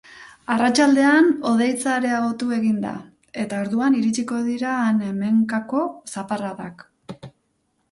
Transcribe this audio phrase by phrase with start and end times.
[0.53, 2.95] Arratsaldean, hodeitza areagotu egingo da,
[3.45, 5.85] eta orduan iritsiko dira han-hemenkako
[6.17, 6.85] zaparradak.